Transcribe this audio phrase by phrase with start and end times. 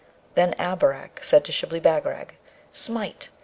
[0.33, 2.31] Then Abarak said to Shibli Bagarag,
[2.73, 3.29] 'Smite!'